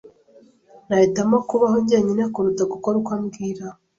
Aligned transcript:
Nahitamo 0.87 1.35
kubaho 1.49 1.75
njyenyine 1.83 2.23
kuruta 2.33 2.63
gukora 2.73 2.95
uko 3.01 3.11
ambwira. 3.17 3.65